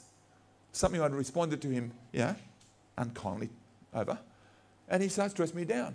[0.72, 2.34] Something I'd responded to him, yeah,
[2.98, 3.50] unkindly
[3.94, 4.18] over.
[4.88, 5.94] And he starts dressing me down.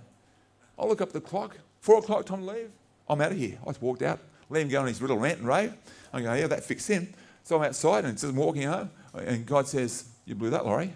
[0.80, 2.72] I look up the clock, four o'clock, time to leave.
[3.10, 3.58] I'm out of here.
[3.64, 5.74] I just walked out, let him go on his little rant and rave.
[6.14, 7.14] I go, yeah, that fixed him.
[7.44, 8.90] So I'm outside and it's just walking home.
[9.18, 10.94] And God says, You blew that, Laurie.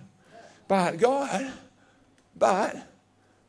[0.68, 1.52] But God,
[2.38, 2.76] but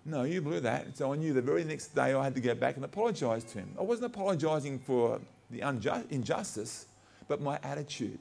[0.05, 0.97] no, you blew that.
[0.97, 3.59] So I knew the very next day I had to go back and apologize to
[3.59, 3.75] him.
[3.79, 6.87] I wasn't apologizing for the unjust, injustice,
[7.29, 8.21] but my attitude.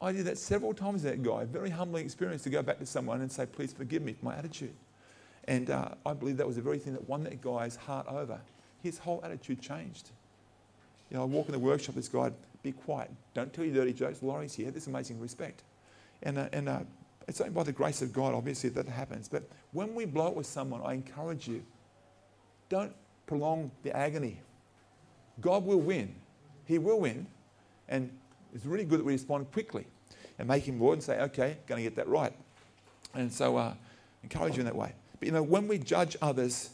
[0.00, 1.44] I did that several times that guy.
[1.44, 4.36] Very humbling experience to go back to someone and say, please forgive me for my
[4.36, 4.74] attitude.
[5.48, 8.40] And uh, I believe that was the very thing that won that guy's heart over.
[8.82, 10.10] His whole attitude changed.
[11.10, 12.32] You know, I walk in the workshop, this guy,
[12.66, 13.10] be quiet.
[13.32, 14.22] Don't tell your dirty jokes.
[14.22, 14.70] Laurie's here.
[14.70, 15.62] This amazing respect.
[16.22, 16.80] And, uh, and uh,
[17.28, 19.28] it's only by the grace of God, obviously, that happens.
[19.28, 21.64] But when we blow it with someone, I encourage you,
[22.68, 22.92] don't
[23.26, 24.40] prolong the agony.
[25.40, 26.14] God will win.
[26.64, 27.26] He will win.
[27.88, 28.10] And
[28.52, 29.86] it's really good that we respond quickly
[30.38, 32.32] and make him Lord and say, okay, going to get that right.
[33.14, 33.74] And so uh,
[34.24, 34.92] encourage you in that way.
[35.20, 36.70] But you know, when we judge others,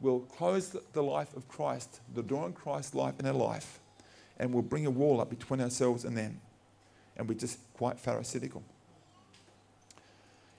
[0.00, 3.80] we'll close the life of Christ, the door on Christ's life in our life,
[4.38, 6.40] and we'll bring a wall up between ourselves and them.
[7.16, 8.62] And we're just quite pharisaical.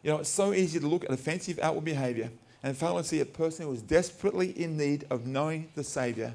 [0.03, 2.29] You know, it's so easy to look at offensive outward behavior
[2.61, 6.33] and fail to see a person who is desperately in need of knowing the Saviour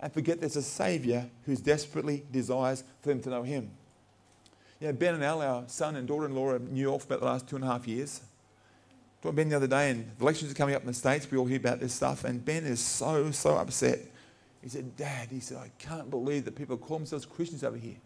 [0.00, 3.70] and forget there's a Saviour who desperately desires for them to know Him.
[4.80, 7.06] You know, Ben and Al, our son and daughter in law, in New York for
[7.06, 8.20] about the last two and a half years.
[9.22, 11.30] Talked to Ben the other day, and the elections are coming up in the States.
[11.30, 14.00] We all hear about this stuff, and Ben is so, so upset.
[14.62, 17.96] He said, Dad, he said, I can't believe that people call themselves Christians over here.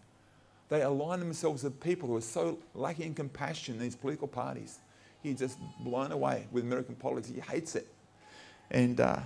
[0.68, 4.78] They align themselves with people who are so lacking in compassion in these political parties.
[5.22, 7.34] He's just blown away with American politics.
[7.34, 7.88] He hates it.
[8.70, 9.20] And, uh,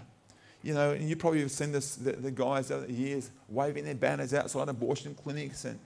[0.63, 3.85] you know, and you probably have seen this, the, the guys over the years waving
[3.85, 5.79] their banners outside abortion clinics and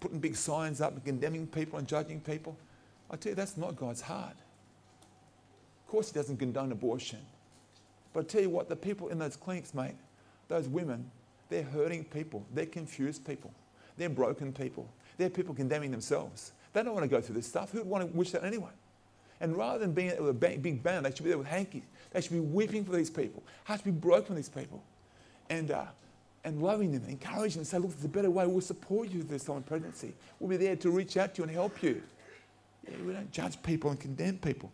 [0.00, 2.56] putting big signs up and condemning people and judging people.
[3.10, 4.36] I tell you, that's not God's heart.
[5.84, 7.20] Of course, He doesn't condone abortion.
[8.12, 9.94] But I tell you what, the people in those clinics, mate,
[10.48, 11.10] those women,
[11.48, 12.44] they're hurting people.
[12.54, 13.52] They're confused people.
[13.96, 14.88] They're broken people.
[15.16, 16.52] They're people condemning themselves.
[16.72, 17.72] They don't want to go through this stuff.
[17.72, 18.70] Who would want to wish that anyway?
[19.40, 21.82] And rather than being there with a big band, they should be there with hankies.
[22.10, 23.42] They should be weeping for these people.
[23.64, 24.82] Hearts should be broken for these people.
[25.50, 25.84] And, uh,
[26.44, 28.46] and loving them, encouraging them, say, look, there's a better way.
[28.46, 30.14] We'll support you through this time of pregnancy.
[30.38, 32.02] We'll be there to reach out to you and help you.
[32.88, 34.70] Yeah, we don't judge people and condemn people,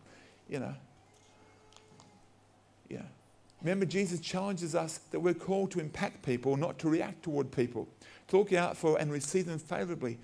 [0.47, 0.73] you know.
[2.89, 3.01] Yeah.
[3.63, 7.87] Remember, Jesus challenges us that we're called to impact people, not to react toward people,
[8.27, 10.19] to look out for and receive them favorably,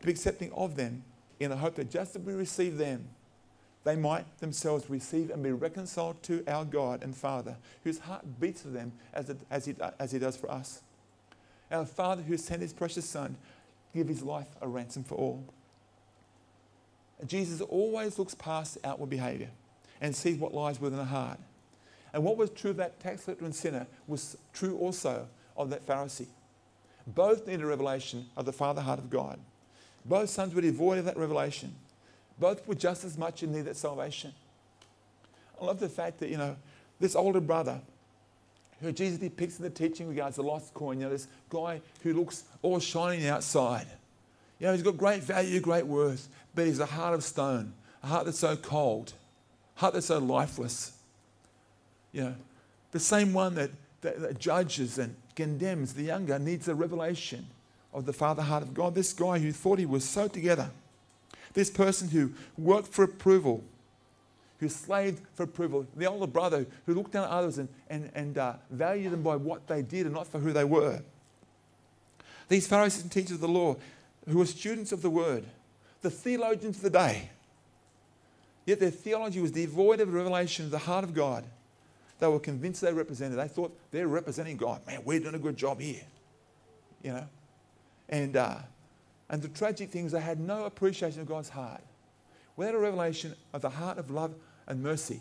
[0.00, 1.02] to be accepting of them
[1.40, 3.08] in the hope that just as we receive them,
[3.84, 8.62] they might themselves receive and be reconciled to our God and Father, whose heart beats
[8.62, 10.82] for them as, it, as, he, as he does for us.
[11.70, 13.36] Our Father who sent his precious Son,
[13.94, 15.44] give his life a ransom for all.
[17.26, 19.50] Jesus always looks past outward behavior
[20.00, 21.38] and sees what lies within the heart.
[22.12, 25.86] And what was true of that tax collector and sinner was true also of that
[25.86, 26.26] Pharisee.
[27.06, 29.38] Both needed a revelation of the Father heart of God.
[30.04, 31.74] Both sons were devoid of that revelation.
[32.38, 34.32] Both were just as much in need of salvation.
[35.60, 36.56] I love the fact that, you know,
[37.00, 37.80] this older brother
[38.80, 42.12] who Jesus depicts in the teaching regards the lost coin, you know, this guy who
[42.14, 43.86] looks all shining outside.
[44.58, 48.08] You know, he's got great value, great worth, but he's a heart of stone, a
[48.08, 49.12] heart that's so cold,
[49.76, 50.92] a heart that's so lifeless.
[52.12, 52.34] You know,
[52.90, 53.70] the same one that,
[54.02, 57.46] that, that judges and condemns the younger needs a revelation
[57.92, 58.94] of the Father heart of God.
[58.94, 60.70] This guy who thought he was so together
[61.54, 63.62] this person who worked for approval,
[64.60, 68.38] who slaved for approval, the older brother who looked down at others and, and, and
[68.38, 71.02] uh, valued them by what they did and not for who they were.
[72.48, 73.76] These Pharisees and teachers of the law
[74.28, 75.44] who were students of the word,
[76.02, 77.30] the theologians of the day,
[78.66, 81.44] yet their theology was devoid of revelation of the heart of God.
[82.22, 83.36] They were convinced they represented.
[83.36, 84.86] They thought they're representing God.
[84.86, 86.04] Man, we're doing a good job here.
[87.02, 87.26] You know?
[88.08, 88.58] And uh,
[89.28, 91.82] and the tragic thing is they had no appreciation of God's heart.
[92.54, 94.36] Without a revelation of the heart of love
[94.68, 95.18] and mercy,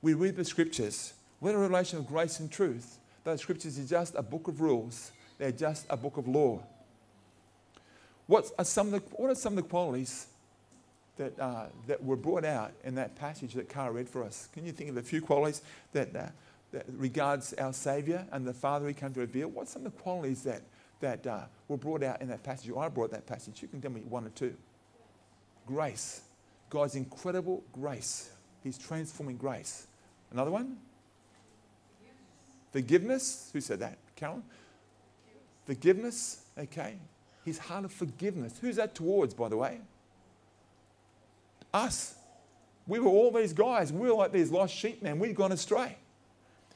[0.00, 1.12] we read the scriptures.
[1.38, 5.12] Without a revelation of grace and truth, those scriptures are just a book of rules.
[5.36, 6.62] They're just a book of law.
[8.26, 10.28] What are some of the, what are some of the qualities
[11.16, 14.48] that, uh, that were brought out in that passage that Carl read for us?
[14.52, 16.26] Can you think of a few qualities that, uh,
[16.72, 19.48] that regards our Saviour and the Father He came to reveal?
[19.48, 20.62] What's some of the qualities that
[21.00, 23.60] that uh, were brought out in that passage, or I brought that passage.
[23.62, 24.54] You can tell me one or two.
[25.66, 26.22] Grace.
[26.70, 28.30] God's incredible grace.
[28.62, 29.86] His transforming grace.
[30.32, 30.76] Another one?
[32.72, 33.50] Forgiveness.
[33.52, 33.98] Who said that?
[34.16, 34.42] Carolyn?
[35.66, 36.42] Forgiveness.
[36.58, 36.96] Okay.
[37.44, 38.58] His heart of forgiveness.
[38.60, 39.80] Who's that towards, by the way?
[41.76, 42.14] Us.
[42.86, 43.92] We were all these guys.
[43.92, 45.18] We were like these lost sheep, man.
[45.18, 45.96] We'd gone astray.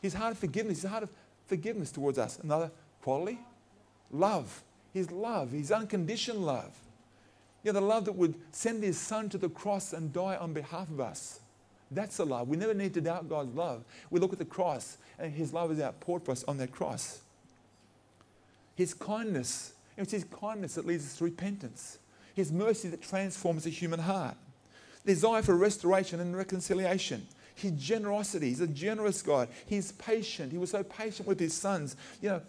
[0.03, 0.83] His heart of forgiveness.
[0.83, 1.11] His heart of
[1.47, 2.39] forgiveness towards us.
[2.39, 2.71] Another
[3.03, 3.39] quality
[4.11, 4.63] love.
[4.93, 6.77] His love, his unconditional love.
[7.63, 10.89] Yeah, the love that would send his son to the cross and die on behalf
[10.91, 11.41] of us.
[11.91, 12.49] That's the love.
[12.49, 13.85] We never need to doubt God's love.
[14.11, 17.21] We look at the cross and his love is outpoured for us on that cross.
[18.75, 21.99] His kindness, it's his kindness that leads us to repentance.
[22.35, 24.37] His mercy that transforms the human heart.
[25.05, 27.27] Desire for restoration and reconciliation.
[27.55, 28.49] His generosity.
[28.49, 29.49] He's a generous God.
[29.67, 30.53] He's patient.
[30.53, 31.97] He was so patient with his sons.
[32.23, 32.43] You know,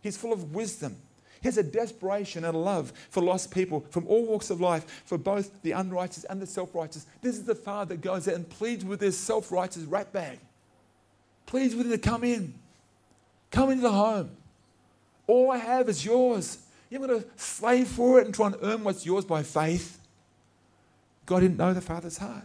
[0.00, 0.96] He's full of wisdom.
[1.40, 5.02] He has a desperation and a love for lost people from all walks of life,
[5.06, 7.06] for both the unrighteous and the self righteous.
[7.22, 10.38] This is the Father that goes out and pleads with this self righteous ratbag.
[11.46, 12.54] Pleads with him to come in.
[13.50, 14.30] Come into the home.
[15.26, 16.58] All I have is yours.
[16.90, 19.98] You're going to slave for it and try and earn what's yours by faith.
[21.30, 22.42] God didn't know the Father's heart.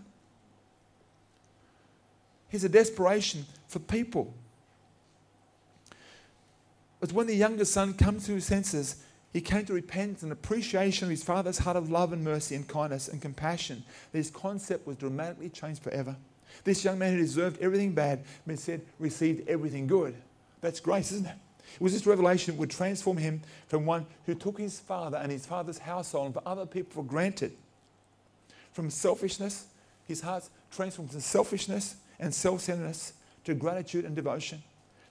[2.49, 4.31] He's a desperation for people.
[6.99, 8.97] But when the younger son comes to his senses,
[9.33, 12.67] he came to repentance and appreciation of his father's heart of love and mercy and
[12.67, 13.83] kindness and compassion.
[14.11, 16.15] This concept was dramatically changed forever.
[16.63, 20.15] This young man who deserved everything bad, but said received everything good.
[20.61, 21.37] That's grace, isn't it?
[21.73, 25.31] It was this revelation that would transform him from one who took his father and
[25.31, 27.57] his father's household and for other people for granted.
[28.75, 29.67] From selfishness,
[30.05, 33.13] his heart transformed from selfishness and self centeredness
[33.45, 34.61] to gratitude and devotion.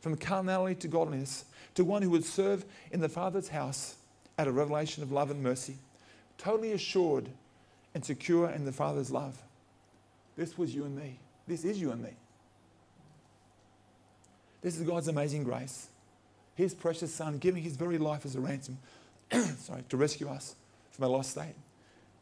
[0.03, 1.46] From carnality to godliness,
[1.77, 3.96] to one who would serve in the Father's house
[4.37, 5.79] at a revelation of love and mercy,
[6.37, 7.31] totally assured
[7.94, 9.40] and secure in the Father's love.
[10.37, 11.18] This was you and me.
[11.48, 12.11] This is you and me.
[14.61, 15.88] This is God's amazing grace.
[16.55, 18.77] His precious Son giving his very life as a ransom
[19.59, 20.55] sorry, to rescue us
[20.90, 21.55] from a lost state.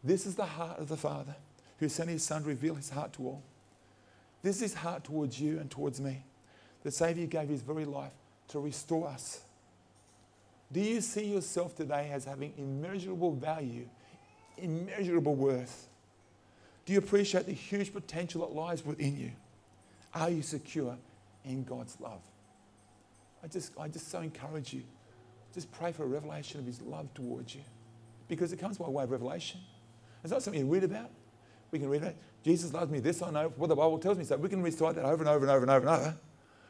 [0.05, 1.35] This is the heart of the Father
[1.79, 3.43] who sent his Son to reveal his heart to all.
[4.43, 6.25] This is his heart towards you and towards me.
[6.83, 8.13] The Savior gave his very life
[8.49, 9.43] to restore us.
[10.73, 13.89] Do you see yourself today as having immeasurable value,
[14.57, 15.89] immeasurable worth?
[16.85, 19.31] Do you appreciate the huge potential that lies within you?
[20.15, 20.97] Are you secure
[21.45, 22.21] in God's love?
[23.45, 24.83] I just, I just so encourage you.
[25.55, 27.63] Just pray for a revelation of His love towards you.
[28.29, 29.61] Because it comes by way of revelation.
[30.23, 31.11] It's not something you read about.
[31.71, 34.25] We can read about Jesus loves me, this I know, what the Bible tells me.
[34.25, 36.17] So we can recite that over and over and over and over and over.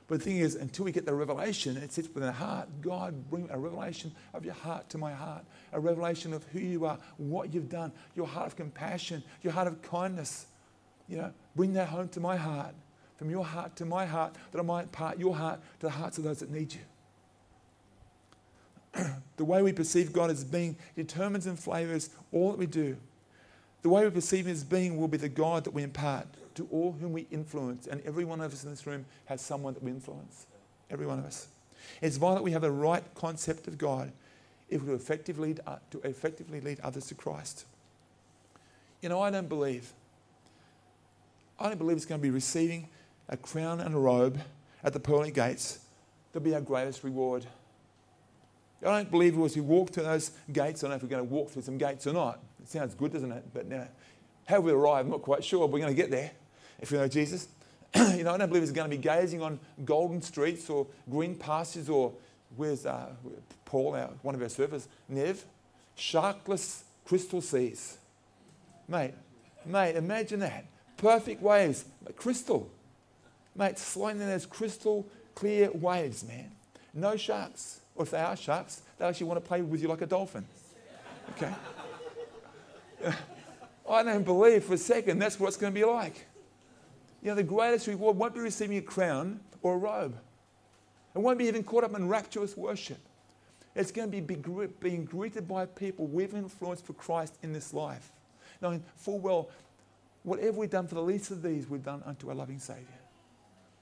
[0.06, 2.68] But the thing is, until we get the revelation, it sits within our heart.
[2.82, 6.84] God, bring a revelation of your heart to my heart, a revelation of who you
[6.84, 10.46] are, what you've done, your heart of compassion, your heart of kindness.
[11.08, 12.74] You know, bring that home to my heart,
[13.16, 16.18] from your heart to my heart, that I might impart your heart to the hearts
[16.18, 16.80] of those that need you.
[19.36, 22.96] the way we perceive God as being determines and flavors all that we do.
[23.82, 26.68] The way we perceive Him as being will be the God that we impart to
[26.70, 27.86] all whom we influence.
[27.86, 30.46] And every one of us in this room has someone that we influence.
[30.90, 31.48] Every one of us.
[32.00, 34.12] It's vital that we have the right concept of God
[34.68, 37.66] if we effectively uh, to effectively lead others to Christ.
[39.00, 39.92] You know, I don't believe.
[41.58, 42.88] I don't believe it's going to be receiving
[43.28, 44.40] a crown and a robe
[44.84, 45.80] at the pearly gates
[46.32, 47.46] that'll be our greatest reward.
[48.84, 51.28] I don't believe as we walk through those gates, I don't know if we're going
[51.28, 52.40] to walk through some gates or not.
[52.62, 53.44] It sounds good, doesn't it?
[53.52, 53.88] But now,
[54.46, 55.66] how we arrive, I'm not quite sure.
[55.66, 56.30] We're going to get there
[56.80, 57.48] if we know Jesus.
[57.94, 61.34] you know, I don't believe it's going to be gazing on golden streets or green
[61.34, 62.12] pastures or
[62.56, 63.10] where's uh,
[63.64, 65.44] Paul, our, one of our servers, Nev,
[65.96, 67.98] sharkless crystal seas.
[68.88, 69.14] Mate,
[69.66, 70.66] mate, imagine that.
[70.96, 71.84] Perfect waves,
[72.16, 72.70] crystal.
[73.56, 76.50] Mate, sliding in those crystal clear waves, man.
[76.94, 77.80] No sharks.
[77.94, 80.46] Or if they are sharks, they actually want to play with you like a dolphin.
[81.36, 81.52] Okay?
[83.88, 86.26] I don't believe for a second that's what it's going to be like.
[87.22, 90.16] You know, the greatest reward won't be receiving a crown or a robe.
[91.14, 92.98] It won't be even caught up in rapturous worship.
[93.74, 94.36] It's going to be
[94.80, 98.10] being greeted by people we've influenced for Christ in this life.
[98.60, 99.50] Knowing full well,
[100.24, 102.86] whatever we've done for the least of these, we've done unto our loving Saviour.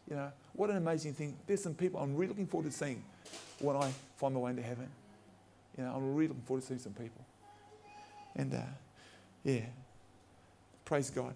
[0.09, 1.37] You know, what an amazing thing.
[1.47, 3.03] There's some people I'm really looking forward to seeing
[3.59, 4.89] when I find my way into heaven.
[5.77, 7.25] You know, I'm really looking forward to seeing some people.
[8.37, 8.63] And, uh,
[9.45, 9.67] yeah,
[10.85, 11.35] praise God.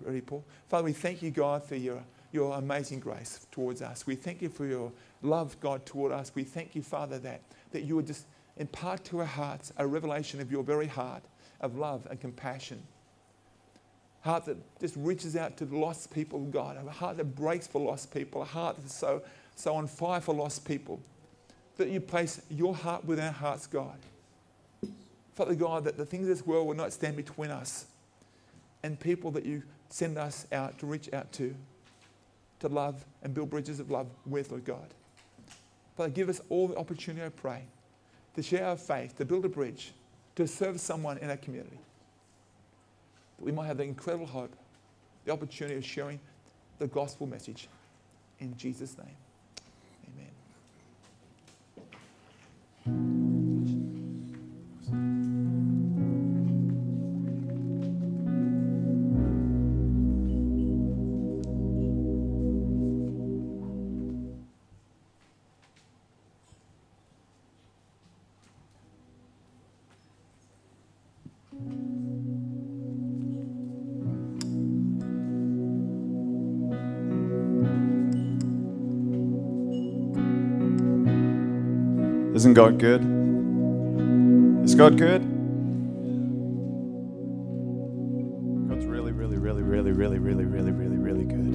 [0.00, 0.44] Ready, Paul.
[0.68, 4.06] Father, we thank you, God, for your, your amazing grace towards us.
[4.06, 4.90] We thank you for your
[5.20, 6.32] love, God, toward us.
[6.34, 10.40] We thank you, Father, that, that you would just impart to our hearts a revelation
[10.40, 11.22] of your very heart
[11.60, 12.82] of love and compassion.
[14.22, 16.78] Heart that just reaches out to lost people, God.
[16.78, 18.40] A heart that breaks for lost people.
[18.40, 19.22] A heart that's so,
[19.54, 21.00] so on fire for lost people.
[21.76, 23.98] That you place your heart with our hearts, God.
[25.34, 27.86] Father God, that the things of this world will not stand between us
[28.82, 31.54] and people that you send us out to reach out to,
[32.60, 34.94] to love and build bridges of love with, Lord God.
[35.96, 37.62] Father, give us all the opportunity, I pray,
[38.34, 39.92] to share our faith, to build a bridge,
[40.36, 41.78] to serve someone in our community.
[43.38, 44.54] That we might have the incredible hope,
[45.24, 46.20] the opportunity of sharing
[46.78, 47.68] the gospel message.
[48.40, 49.16] In Jesus' name,
[82.44, 83.00] Isn't God good?
[84.66, 85.22] Is God good?
[88.68, 91.54] God's really, really, really, really, really, really, really, really, really good.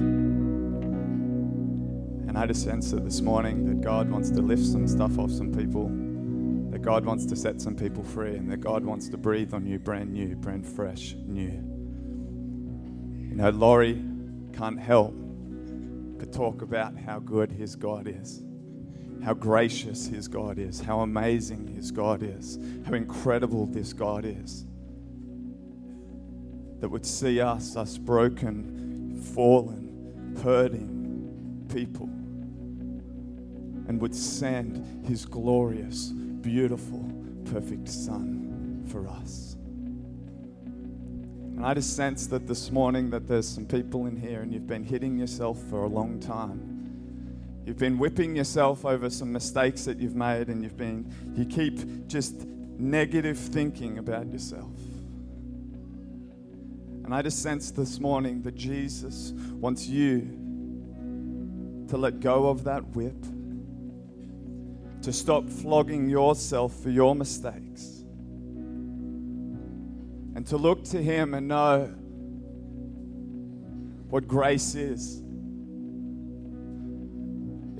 [2.26, 5.30] And I just sense that this morning that God wants to lift some stuff off
[5.30, 5.86] some people,
[6.72, 9.64] that God wants to set some people free, and that God wants to breathe on
[9.64, 11.52] you brand new, brand fresh, new.
[13.28, 14.02] You know, Laurie
[14.54, 15.14] can't help
[16.18, 18.42] but talk about how good his God is
[19.24, 24.64] how gracious his God is, how amazing his God is, how incredible this God is.
[26.80, 32.06] That would see us, us broken, fallen, hurting people,
[33.88, 37.12] and would send his glorious, beautiful,
[37.44, 39.56] perfect Son for us.
[40.64, 44.66] And I just sense that this morning that there's some people in here and you've
[44.66, 46.69] been hitting yourself for a long time
[47.64, 52.08] You've been whipping yourself over some mistakes that you've made, and you've been, you keep
[52.08, 52.46] just
[52.78, 54.72] negative thinking about yourself.
[57.04, 60.38] And I just sense this morning that Jesus wants you
[61.88, 63.22] to let go of that whip,
[65.02, 68.04] to stop flogging yourself for your mistakes,
[70.34, 71.92] and to look to Him and know
[74.08, 75.22] what grace is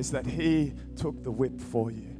[0.00, 2.16] is that He took the whip for you.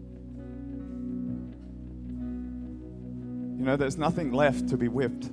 [3.59, 5.31] You know, there's nothing left to be whipped.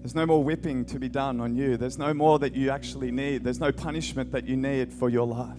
[0.00, 1.76] There's no more whipping to be done on you.
[1.76, 3.42] There's no more that you actually need.
[3.42, 5.58] There's no punishment that you need for your life.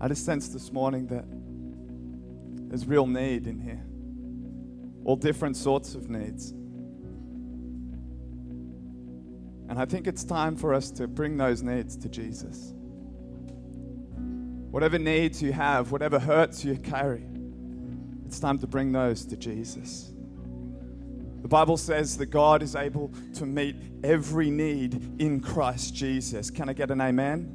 [0.00, 1.24] I just sense this morning that
[2.70, 3.84] there's real need in here.
[5.04, 6.54] All different sorts of needs.
[9.68, 12.72] And I think it's time for us to bring those needs to Jesus.
[14.70, 17.26] Whatever needs you have, whatever hurts you carry,
[18.26, 20.12] it's time to bring those to Jesus.
[21.42, 26.50] The Bible says that God is able to meet every need in Christ Jesus.
[26.50, 27.54] Can I get an amen?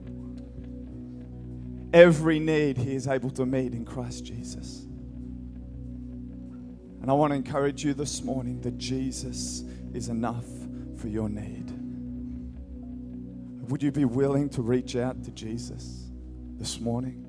[1.94, 4.86] Every need He is able to meet in Christ Jesus.
[7.02, 10.46] And I want to encourage you this morning that Jesus is enough
[10.98, 11.73] for your need.
[13.70, 16.10] Would you be willing to reach out to Jesus
[16.58, 17.26] this morning?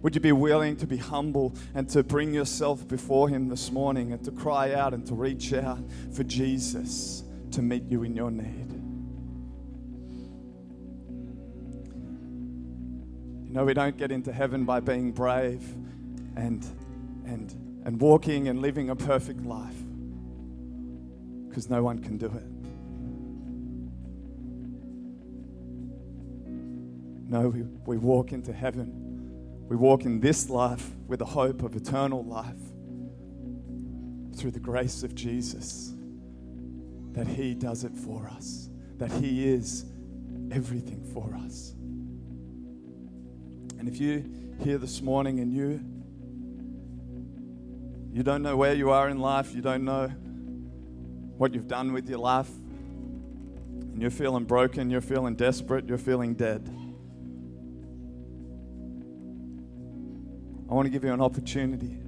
[0.00, 4.12] Would you be willing to be humble and to bring yourself before Him this morning
[4.12, 5.80] and to cry out and to reach out
[6.12, 8.72] for Jesus to meet you in your need?
[13.46, 15.62] You know, we don't get into heaven by being brave
[16.36, 16.64] and,
[17.26, 19.76] and, and walking and living a perfect life
[21.48, 22.55] because no one can do it.
[27.28, 29.66] No, we, we walk into heaven.
[29.68, 32.54] We walk in this life with the hope of eternal life
[34.36, 35.92] through the grace of Jesus.
[37.12, 38.68] That He does it for us,
[38.98, 39.86] that He is
[40.52, 41.72] everything for us.
[43.78, 44.24] And if you
[44.62, 45.80] here this morning and you
[48.12, 50.08] you don't know where you are in life, you don't know
[51.36, 56.32] what you've done with your life, and you're feeling broken, you're feeling desperate, you're feeling
[56.32, 56.75] dead.
[60.68, 61.98] I want to give you an opportunity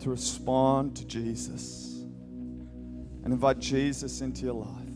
[0.00, 2.02] to respond to Jesus
[3.24, 4.88] and invite Jesus into your life.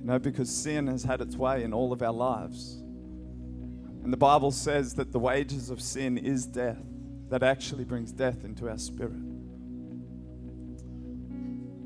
[0.00, 2.82] You know, because sin has had its way in all of our lives.
[4.02, 6.82] And the Bible says that the wages of sin is death,
[7.28, 9.22] that actually brings death into our spirit.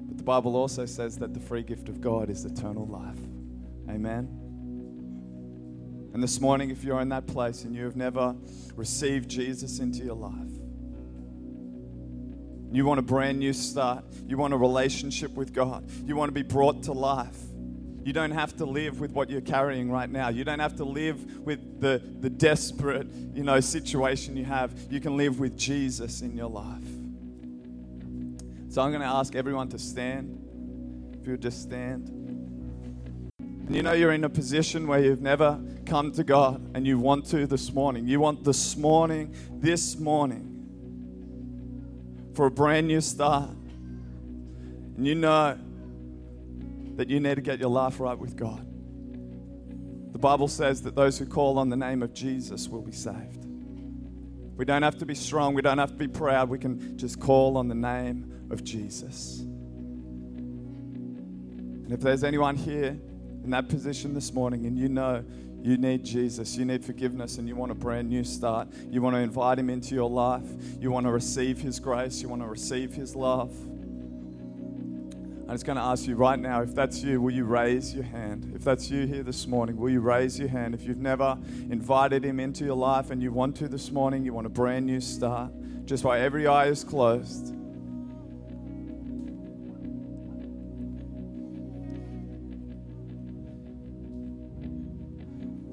[0.09, 3.21] But the Bible also says that the free gift of God is eternal life.
[3.89, 4.40] Amen.
[6.13, 8.35] And this morning, if you're in that place and you have never
[8.75, 10.33] received Jesus into your life,
[12.73, 16.35] you want a brand new start, you want a relationship with God, you want to
[16.35, 17.39] be brought to life.
[18.03, 20.31] You don't have to live with what you're carrying right now.
[20.31, 24.73] You don't have to live with the, the desperate, you know, situation you have.
[24.91, 26.83] You can live with Jesus in your life.
[28.71, 30.39] So I'm going to ask everyone to stand.
[31.21, 32.20] If you would just stand.
[33.71, 36.99] And you know you're in a position where you've never come to God and you
[36.99, 38.09] want to this morning.
[38.09, 40.67] You want this morning, this morning,
[42.35, 43.51] for a brand new start.
[44.97, 45.57] And you know
[46.97, 48.67] that you need to get your life right with God.
[50.15, 53.47] The Bible says that those who call on the name of Jesus will be saved.
[54.57, 57.21] We don't have to be strong, we don't have to be proud, we can just
[57.21, 59.43] call on the name of Jesus.
[61.85, 62.99] And if there's anyone here
[63.45, 65.25] in that position this morning and you know
[65.63, 69.15] you need Jesus, you need forgiveness, and you want a brand new start, you want
[69.15, 70.47] to invite Him into your life,
[70.81, 73.53] you want to receive His grace, you want to receive His love.
[75.51, 78.05] I'm just going to ask you right now if that's you, will you raise your
[78.05, 78.53] hand?
[78.55, 80.75] If that's you here this morning, will you raise your hand?
[80.75, 81.37] If you've never
[81.71, 84.87] invited Him into your life and you want to this morning, you want a brand
[84.87, 85.53] new start,
[85.85, 87.55] just while every eye is closed.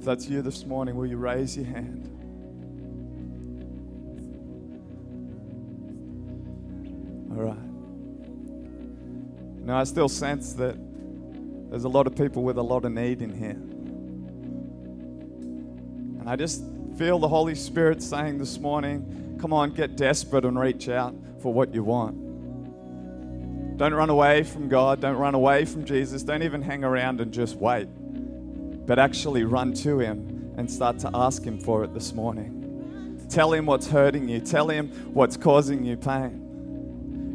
[0.07, 2.07] That's you this morning, will you raise your hand?
[7.31, 7.57] All right.
[9.65, 10.77] Now, I still sense that
[11.69, 13.59] there's a lot of people with a lot of need in here.
[16.21, 16.63] And I just
[16.97, 21.53] feel the Holy Spirit saying this morning, come on, get desperate and reach out for
[21.53, 22.15] what you want.
[23.77, 25.01] Don't run away from God.
[25.01, 26.23] Don't run away from Jesus.
[26.23, 27.89] Don't even hang around and just wait.
[28.87, 33.27] But actually run to Him and start to ask Him for it this morning.
[33.29, 34.39] Tell Him what's hurting you.
[34.39, 36.47] Tell Him what's causing you pain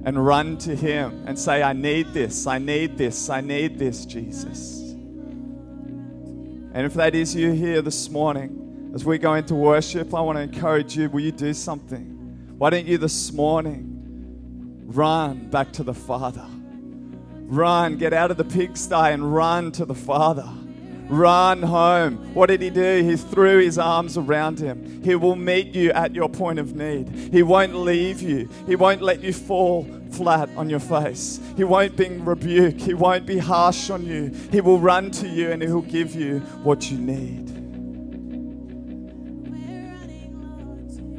[0.05, 4.05] and run to Him and say, I need this, I need this, I need this,
[4.05, 4.81] Jesus.
[6.75, 10.39] And if that is you here this morning, as we go into worship, I want
[10.39, 12.55] to encourage you will you do something?
[12.59, 16.47] Why don't you this morning run back to the Father?
[17.45, 20.49] Run, get out of the pigsty and run to the Father.
[21.13, 22.33] Run home.
[22.33, 23.03] What did he do?
[23.05, 25.03] He threw his arms around him.
[25.05, 27.07] He will meet you at your point of need.
[27.31, 28.49] He won't leave you.
[28.67, 31.39] He won't let you fall flat on your face.
[31.55, 32.81] He won't bring rebuke.
[32.81, 34.35] He won't be harsh on you.
[34.51, 37.62] He will run to you and he will give you what you need.